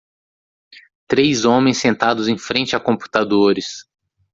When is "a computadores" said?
2.75-3.85